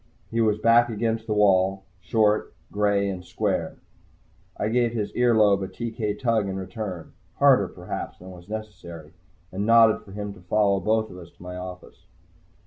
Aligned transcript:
He 0.31 0.41
was 0.41 0.57
back 0.57 0.89
against 0.89 1.27
the 1.27 1.35
wall, 1.35 1.83
short, 2.01 2.55
gray 2.71 3.07
and 3.07 3.23
square. 3.23 3.75
I 4.57 4.69
gave 4.69 4.93
his 4.93 5.11
ear 5.15 5.35
lobe 5.35 5.61
a 5.61 5.67
TK 5.67 6.17
tug 6.19 6.47
in 6.49 6.55
return, 6.57 7.13
harder, 7.35 7.67
perhaps, 7.67 8.17
than 8.17 8.31
was 8.31 8.49
necessary, 8.49 9.13
and 9.51 9.63
nodded 9.63 10.01
for 10.01 10.13
him 10.13 10.33
to 10.33 10.41
follow 10.41 10.79
both 10.79 11.11
of 11.11 11.19
us 11.19 11.29
to 11.29 11.43
my 11.43 11.55
office. 11.55 12.07